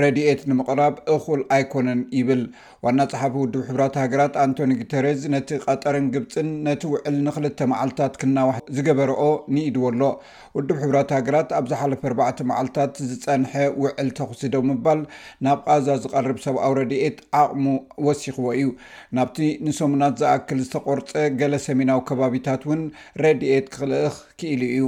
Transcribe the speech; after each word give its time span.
ረድኤት 0.00 0.40
ንምቕራብ 0.50 0.94
እኹል 1.14 1.40
ኣይኮነን 1.56 2.00
ይብል 2.18 2.40
ዋና 2.84 2.98
ፅሓፍ 3.12 3.34
ውድብ 3.42 3.62
ሕብራት 3.68 3.94
ሃገራት 4.02 4.34
ኣንቶኒ 4.44 4.72
ግተርዝ 4.80 5.20
ነቲ 5.34 5.50
ቀጠርን 5.66 6.06
ግብፅን 6.14 6.48
ነቲ 6.66 6.82
ውዕል 6.92 7.16
ንክልተ 7.26 7.60
መዓልትታት 7.72 8.16
ክናዋሕ 8.22 8.56
ዝገበረኦ 8.76 9.22
ንኢድዎ 9.56 9.84
ኣሎ 9.92 10.02
ውድብ 10.56 10.76
ሕብራት 10.84 11.12
ሃገራት 11.18 11.52
ኣብ 11.58 11.64
ዝሓለፈ 11.72 12.00
ኣርባዕተ 12.10 12.40
መዓልትታት 12.50 12.98
ዝፀንሐ 13.10 13.52
ውዕል 13.84 14.10
ተኽስደ 14.20 14.56
ምባል 14.70 15.02
ናብ 15.48 15.60
ቃዛ 15.68 15.86
ዝቐርብ 16.06 16.40
ሰብኣዊ 16.46 16.72
ረድኤት 16.80 17.20
ዓቕሙ 17.42 17.66
ወሲኽዎ 18.08 18.46
እዩ 18.58 18.68
ናብቲ 19.18 19.38
ንሰሙናት 19.68 20.16
ዝኣክል 20.22 20.60
ዝተቆርፀ 20.66 21.14
ገለ 21.42 21.54
ሰሜናዊ 21.68 22.00
ከባቢታት 22.10 22.64
እውን 22.68 22.82
ረድኤት 23.26 23.68
ክክልእኽ 23.76 24.16
ክኢሉ 24.42 24.64
እዩ 24.78 24.82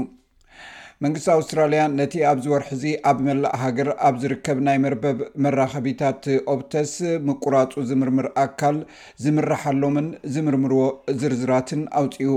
መንግስቲ 1.04 1.28
ኣውስትራልያ 1.34 1.82
ነቲ 1.98 2.14
ኣብዝወርሒዚ 2.30 2.84
ኣብ 3.10 3.16
መላእ 3.26 3.54
ሃገር 3.62 3.88
ኣብ 4.06 4.16
ዝርከብ 4.22 4.58
ናይ 4.66 4.76
መርበብ 4.82 5.18
መራከቢታት 5.44 6.24
ኦብተስ 6.52 6.92
ምቁራፁ 7.28 7.72
ዝምርምር 7.88 8.26
ኣካል 8.44 8.76
ዝምራሓሎምን 9.22 10.08
ዝምርምርዎ 10.34 10.82
ዝርዝራትን 11.20 11.82
ኣውፅኡ 12.00 12.28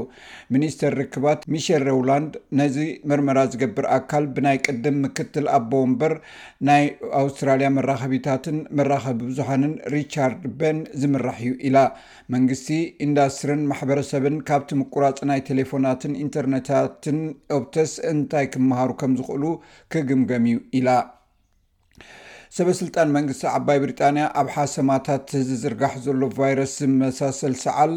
ሚኒስተር 0.55 0.95
ርክባት 1.01 1.41
ሚል 1.55 1.83
ረውላንድ 1.89 2.33
ነዚ 2.61 2.77
መርመራ 3.11 3.37
ዝገብር 3.55 3.87
ኣካል 3.97 4.25
ብናይ 4.37 4.57
ቅድም 4.67 4.97
ምክትል 5.03 5.45
ኣቦ 5.57 5.71
ምበር 5.91 6.15
ናይ 6.71 6.83
ኣውስትራልያ 7.21 7.69
መራከቢታትን 7.77 8.57
መራከቢ 8.81 9.19
ብዙሓንን 9.29 9.71
ሪቻርድ 9.97 10.41
ቤን 10.61 10.77
ዝምራሕ 11.03 11.39
እዩ 11.49 11.53
ኢላ 11.69 11.77
መንግስቲ 12.33 12.67
ኢንዳስትሪን 13.07 13.61
ማሕበረሰብን 13.73 14.35
ካብቲ 14.49 14.69
ምቁራፅ 14.81 15.17
ናይ 15.31 15.39
ቴሌፎናትን 15.51 16.13
ኢንተርነታትን 16.25 17.17
ኦብተስ 17.59 17.91
እንታይ 18.15 18.45
ክምሃሩ 18.55 18.91
ከምዝክእሉ 19.03 19.43
ክግምገም 19.93 20.45
ዩ 20.53 20.57
ኢላ 20.79 20.89
ሰበስልጣን 22.57 23.09
መንግስቲ 23.15 23.43
ዓባይ 23.55 23.77
ብሪጣንያ 23.83 24.25
ኣብ 24.41 24.47
ሓሰማታት 24.57 25.29
ዝዝርጋሕ 25.47 25.93
ዘሎ 26.05 26.21
ቫይረስ 26.37 26.73
ዝመሳሰል 26.83 27.55
ሰዓል 27.63 27.93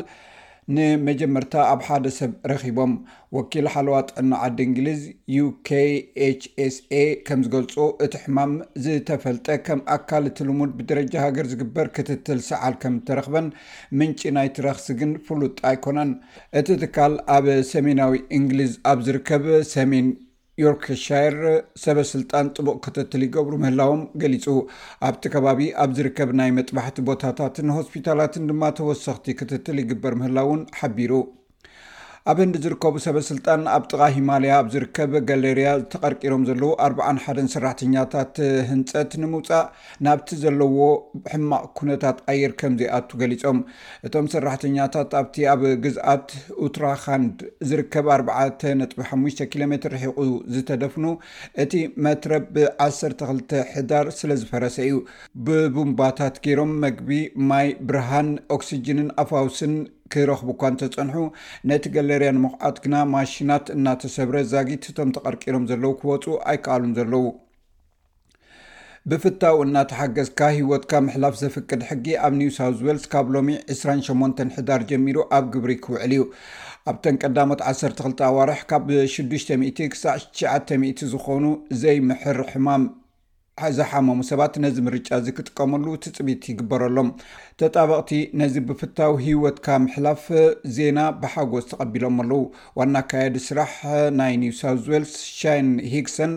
ንመጀመርታ 0.76 1.52
ኣብ 1.72 1.80
ሓደ 1.86 2.06
ሰብ 2.16 2.32
ረኪቦም 2.50 2.91
ወኪል 3.36 3.66
ሓለዋ 3.74 3.94
ጠኖ 4.12 4.30
ዓዲ 4.46 4.58
እንግሊዝ 4.69 5.02
ዩkችስኤ 5.36 6.98
ከም 7.28 7.40
ዝገልፆ 7.46 7.76
እቲ 8.06 8.12
ሕማም 8.25 8.52
ዝተፈልጠ 8.84 9.46
ከም 9.66 9.80
ኣካል 9.96 10.26
እቲልሙድ 10.32 10.72
ብደረጃ 10.80 11.14
ሃገር 11.26 11.48
ዝግበር 11.54 11.88
ክትትል 11.98 12.42
ሰዓል 12.50 12.76
ከም 12.84 12.96
ተረክበን 13.08 13.48
ምንጪ 14.00 14.20
ናይ 14.38 14.50
ትራክሲግን 14.60 15.12
ፍሉጥ 15.28 15.56
ኣይኮነን 15.72 16.12
እቲ 16.60 16.69
ትካል 16.84 17.14
ኣብ 17.36 17.46
ሰሜናዊ 17.75 18.16
እንግሊዝ 18.40 18.75
ኣብ 18.92 19.00
ዝርከብ 19.08 19.46
ሰሜን 19.75 20.08
ዮርክሻየር 20.62 21.36
ሰበስልጣን 21.82 22.46
ጥቡቅ 22.56 22.76
ክትትል 22.84 23.22
ይገብሩ 23.26 23.54
ምህላዎም 23.62 24.02
ገሊጹ 24.22 24.46
ኣብቲ 25.08 25.22
ከባቢ 25.34 25.60
ኣብ 25.84 25.91
ዝርከብ 25.98 26.30
ናይ 26.41 26.50
መጥባሕቲ 26.58 26.96
ቦታታትን 27.10 27.74
ሆስፒታላትን 27.78 28.48
ድማ 28.52 28.62
ተወሰኽቲ 28.78 29.28
ክትትል 29.41 29.78
ይግበር 29.84 30.16
ምህላውን 30.22 30.62
ሓቢሩ 30.80 31.12
ኣብ 32.30 32.38
እንዲ 32.44 32.56
ዝርከቡ 32.64 32.94
ሰበስልጣን 33.04 33.60
ኣብ 33.74 33.84
ጥቓ 33.90 34.00
ሂማልያ 34.14 34.52
ኣብ 34.60 34.66
ዝርከብ 34.72 35.12
ጋሌርያ 35.28 35.68
ተቐርቂሮም 35.92 36.42
ዘለዉ 36.48 36.70
4 36.86 37.14
ሓደን 37.24 37.46
ሰራሕተኛታት 37.52 38.34
ህንፀት 38.70 39.12
ንምውፃእ 39.22 39.64
ናብቲ 40.06 40.28
ዘለዎ 40.42 40.74
ሕማቅ 41.32 41.62
ኩነታት 41.80 42.18
ኣየር 42.32 42.52
ከምዚይኣቱ 42.62 43.10
ገሊፆም 43.22 43.60
እቶም 44.08 44.26
ሰራሕተኛታት 44.34 45.14
ኣብቲ 45.22 45.38
ኣብ 45.52 45.62
ግዝኣት 45.86 46.26
ኡትራካንድ 46.66 47.38
ዝርከብ 47.70 48.08
45 48.18 49.42
ኪሎሜ 49.54 49.72
ርሒቁ 49.94 50.18
ዝተደፍኑ 50.56 51.06
እቲ 51.64 51.72
መትረ 52.06 52.32
ብ12 52.56 53.56
ሕዳር 53.76 54.06
ስለዝፈረሰ 54.20 54.76
እዩ 54.88 54.98
ብቡምባታት 55.46 56.36
ገይሮም 56.48 56.74
መግቢ 56.84 57.12
ማይ 57.52 57.70
ብርሃን 57.88 58.30
ኦክሲጅንን 58.58 59.10
ኣፋውስን 59.24 59.72
ክረኽቡኳ 60.12 60.60
እንተፀንሑ 60.72 61.16
ነቲ 61.70 61.84
ገሌርያ 61.96 62.30
ንምቑዓት 62.36 62.76
ግና 62.84 62.94
ማሽናት 63.14 63.66
እናተሰብረ 63.76 64.36
ዛጊት 64.52 64.84
እቶም 64.91 65.10
ተቐርቂሮም 65.16 65.66
ዘለው 65.70 65.92
ክወፁ 66.00 66.24
ኣይከኣሉም 66.52 66.94
ዘለው 67.00 67.24
ብፍታው 69.10 69.58
እናተሓገዝካ 69.66 70.41
ሂወትካ 70.56 70.92
ምሕላፍ 71.04 71.34
ዘፍቅድ 71.42 71.82
ሕጊ 71.91 72.06
ኣብ 72.26 72.32
ኒውሳውት 72.41 72.80
ቤልስ 72.86 73.04
ካብ 73.12 73.28
ሎሚ 73.34 73.50
28 73.74 74.42
ሕዳር 74.56 74.80
ጀሚሩ 74.91 75.16
ኣብ 75.36 75.44
ግብሪ 75.54 75.74
ክውዕል 75.84 76.12
እዩ 76.16 76.25
ኣብተን 76.90 77.16
ቀዳሞት 77.22 77.60
12 77.72 78.22
ኣዋርሕ 78.28 78.60
ካብ 78.72 78.86
600 79.16 79.75
ክሳዕ 79.92 80.16
9900 80.44 81.08
ዝኾኑ 81.12 81.44
ዘይምሕር 81.82 82.40
ሕማም 82.52 82.82
ዚ 83.76 83.80
ሓማሙ 83.91 84.19
ሰባት 84.28 84.54
ነዚ 84.64 84.76
ምርጫ 84.86 85.08
እዚ 85.20 85.26
ክጥቀመሉ 85.36 85.84
ትፅቢት 86.02 86.42
ይግበረሎም 86.50 87.08
ተጣበቕቲ 87.60 88.10
ነዚ 88.41 88.54
ብፍታው 88.69 89.12
ሂወትካብ 89.24 89.80
ምሕላፍ 89.86 90.22
ዜና 90.76 90.98
ብሓጎዝ 91.22 91.64
ተቀቢሎም 91.70 92.19
ኣለው 92.24 92.42
ዋና 92.80 92.96
ካየዲ 93.10 93.36
ስራሕ 93.48 93.74
ናይ 94.20 94.32
ኒውሳውት 94.44 94.82
ዌልስ 94.92 95.14
ሻይን 95.41 95.70
ሂግሰን 95.94 96.34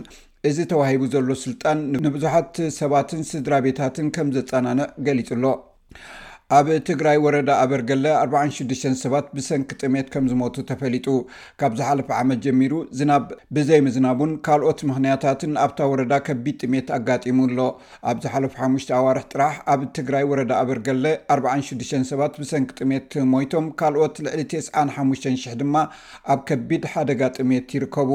እዚ 0.50 0.58
ተዋሂቡ 0.72 1.04
ዘሎ 1.16 1.30
ስልጣን 1.46 1.80
ንብዙሓት 2.08 2.56
ሰባትን 2.80 3.24
ስድራ 3.32 3.54
ቤታትን 3.68 4.10
ከም 4.18 4.30
ዘፀናንዕ 4.38 4.88
ገሊፁ 5.08 5.30
ሎ 5.44 5.56
ኣብ 6.56 6.68
ትግራይ 6.88 7.18
ወረዳ 7.26 7.50
ኣበርገለ 7.64 8.06
46 8.22 8.82
ሰባት 9.02 9.28
ብሰንኪ 9.36 9.70
ጥሜት 9.82 10.08
ከም 10.14 10.24
ዝሞቱ 10.32 10.56
ተፈሊጡ 10.72 11.06
ካብ 11.60 11.74
ዝሓለፈ 11.80 12.10
ዓመት 12.22 12.40
ጀሚሩ 12.46 12.74
ዝናብ 13.00 13.26
ብዘይ 13.56 13.80
ምዝናቡን 13.86 14.32
ካልኦት 14.46 14.80
ምክንያታትን 14.90 15.52
ኣብታ 15.66 15.80
ወረዳ 15.92 16.14
ከቢድ 16.30 16.56
ጥሜት 16.66 16.88
ኣጋጢሙ 16.98 17.40
ኣሎ 17.52 17.60
ኣብ 18.12 18.18
ዝሓለፉ 18.26 18.52
5ሽ 18.66 18.88
ኣዋርሒ 19.00 19.22
ጥራሕ 19.36 19.54
ኣብ 19.74 19.84
ትግራይ 20.00 20.26
ወረዳ 20.32 20.52
ኣበርገለ 20.64 21.06
46 21.38 22.10
ሰባት 22.12 22.36
ብሰንኪ 22.42 22.68
ጥሜት 22.82 23.16
ሞይቶም 23.36 23.70
ካልኦት 23.84 24.16
ልዕሊ 24.28 24.44
9500 24.56 25.56
ድማ 25.62 25.76
ኣብ 26.36 26.42
ከቢድ 26.52 26.84
ሓደጋ 26.96 27.24
ጥሜት 27.40 27.68
ይርከቡ 27.78 28.12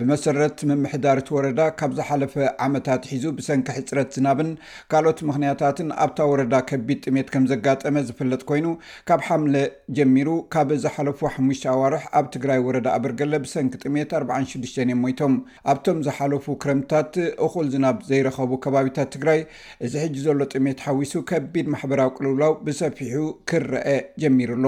ብመሰረት 0.00 0.58
ምምሕዳርት 0.72 1.30
ወረዳ 1.38 1.60
ካብ 1.82 1.94
ዝሓለፈ 2.00 2.34
ዓመታት 2.68 3.02
ሒዙ 3.12 3.24
ብሰንኪ 3.38 3.68
ሕፅረት 3.78 4.10
ዝናብን 4.18 4.50
ካልኦት 4.92 5.18
ምክንያታትን 5.30 5.88
ኣብታ 6.06 6.20
ወረዳ 6.34 6.54
ከቢድ 6.72 7.00
ጥሜት 7.08 7.30
ከም 7.36 7.46
ዘጋ 7.54 7.62
ጥመ 7.82 7.96
ዝፍለጥ 8.08 8.40
ኮይኑ 8.50 8.66
ካብ 9.08 9.20
ሓምለ 9.26 9.56
ጀሚሩ 9.96 10.28
ካብ 10.54 10.68
ዝሓለፉ 10.84 11.20
ሓሙሽ 11.34 11.60
ኣዋርሕ 11.74 12.02
ኣብ 12.20 12.26
ትግራይ 12.34 12.60
ወረዳ 12.66 12.86
ኣበርገለ 12.98 13.34
ብሰንኪ 13.44 13.72
ጥሜት 13.84 14.10
46 14.20 14.82
እየሞይቶም 14.86 15.34
ኣብቶም 15.74 15.98
ዝሓለፉ 16.08 16.46
ክረምታት 16.64 17.14
እኹል 17.46 17.68
ዝናብ 17.76 17.98
ዘይረኸቡ 18.10 18.50
ከባቢታት 18.66 19.10
ትግራይ 19.16 19.40
እዚ 19.86 19.94
ሕጂ 20.04 20.16
ዘሎ 20.26 20.40
ጥሜት 20.54 20.80
ሓዊሱ 20.88 21.14
ከቢድ 21.32 21.68
ማሕበራዊ 21.74 22.10
ቅልውላው 22.18 22.54
ብሰፊሑ 22.68 23.16
ክረአ 23.50 23.88
ጀሚሩ 24.24 24.50
ኣሎ 24.58 24.66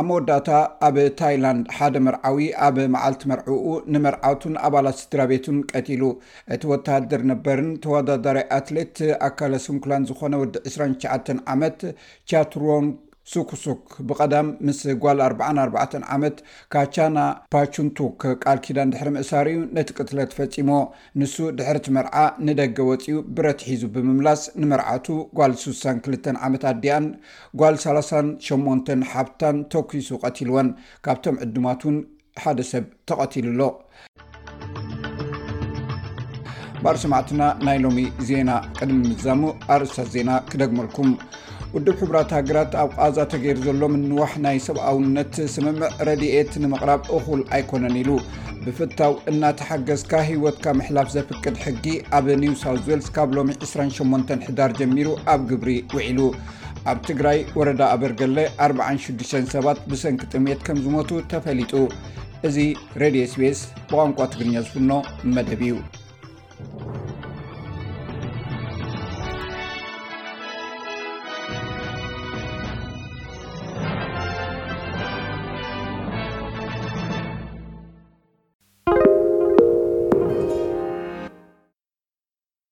ኣብ 0.00 0.06
መወዳእታ 0.08 0.50
ኣብ 0.86 0.96
ታይላንድ 1.20 1.62
ሓደ 1.76 1.94
መርዓዊ 2.06 2.40
ኣብ 2.66 2.76
መዓልቲ 2.94 3.22
መርዕኡ 3.30 3.64
ንመርዓቱን 3.94 4.54
ኣባላት 4.66 4.98
ስድራ 5.02 5.20
ቤቱን 5.30 5.58
ቀጢሉ 5.72 6.02
እቲ 6.56 6.62
ወታሃድር 6.72 7.22
ነበርን 7.32 7.70
ተወዳዳሪይ 7.86 8.44
ኣትሌት 8.58 8.96
ኣካለ 9.28 9.54
ስምኩላን 9.66 10.06
ዝኾነ 10.10 10.34
ወዲ 10.42 10.54
29 10.76 11.36
ዓመት 11.54 11.80
ቻትሩዎንግ 12.32 12.92
ሱኩሱክ 13.32 13.80
ብቐዳም 14.08 14.46
ምስ 14.66 14.78
ጓል 15.02 15.18
44 15.24 15.96
ዓመት 16.14 16.36
ካቻና 16.74 17.18
ፓችንቱክ 17.54 18.22
ቃልኪዳን 18.42 18.92
ድሕሪ 18.92 19.08
ምእሳር 19.16 19.46
ዩ 19.52 19.56
ነቲ 19.76 19.88
ቅትለ 19.96 20.18
ፈፂሞ 20.36 20.68
ንሱ 21.20 21.34
ድሕርቲ 21.58 21.88
መርዓ 21.96 22.14
ንደገ 22.48 22.78
ወፂኡ 22.90 23.16
ብረት 23.38 23.60
ሒዙ 23.70 23.82
ብምምላስ 23.96 24.42
ንመርዓቱ 24.60 25.06
ጓል 25.40 25.54
62 25.64 26.30
ዓመት 26.48 26.64
ኣዲኣን 26.72 27.06
ጓል 27.62 27.76
38 27.86 28.96
ሓብታን 29.12 29.58
ተኪሱ 29.74 30.08
ቀቲልዎን 30.24 30.70
ካብቶም 31.06 31.38
ዕድማት 31.46 31.82
ውን 31.88 31.98
ሓደ 32.44 32.60
ሰብ 32.72 32.84
ተቐትሉኣሎ 33.08 33.62
ባር 36.82 36.96
ሰማዕትና 37.04 37.42
ናይ 37.66 37.78
ሎሚ 37.84 37.98
ዜና 38.26 38.50
ቅድሚ 38.78 38.98
ምዛሙ 39.12 39.40
ኣርእስታት 39.74 40.08
ዜና 40.16 40.30
ክደግመልኩም 40.50 41.10
ውድብ 41.72 41.96
ሕብራት 42.02 42.30
ሃገራት 42.36 42.72
ኣብ 42.82 42.90
ቃዛ 42.98 43.16
ተገይሩ 43.32 43.58
ዘሎም 43.66 43.94
እንዋሕ 43.98 44.30
ናይ 44.44 44.58
ሰብኣውነት 44.66 45.32
ስምምዕ 45.54 45.88
ረድኤት 46.08 46.52
ንምቕራብ 46.62 47.02
እኹል 47.16 47.40
ኣይኮነን 47.56 47.96
ኢሉ 48.02 48.10
ብፍታው 48.64 49.12
እናተሓገዝካ 49.32 50.12
ህይወትካ 50.28 50.64
ምሕላፍ 50.78 51.08
ዘፍቅድ 51.16 51.56
ሕጊ 51.64 51.84
ኣብ 52.18 52.26
ኒውሳውት 52.44 52.86
ዌልስ 52.88 53.08
ካብ 53.16 53.32
ሎሚ 53.38 53.50
28 53.66 54.34
ሕዳር 54.48 54.72
ጀሚሩ 54.80 55.10
ኣብ 55.34 55.42
ግብሪ 55.52 55.70
ውዒሉ 55.96 56.20
ኣብ 56.90 56.98
ትግራይ 57.10 57.38
ወረዳ 57.60 57.82
ኣበርገሌ 57.96 58.38
46 58.70 59.54
ሰባት 59.56 59.80
ብሰንኪ 59.92 60.22
ጥምት 60.34 60.60
ከም 60.68 60.80
ዝሞቱ 60.86 61.10
ተፈሊጡ 61.34 61.74
እዚ 62.48 62.56
ሬድዮ 63.04 63.24
ስፔስ 63.34 63.62
ብቋንቋ 63.88 64.18
ትግርኛ 64.34 64.56
ዝፍኖ 64.66 64.92
ንመደብ 65.28 65.62
እዩ 65.70 65.74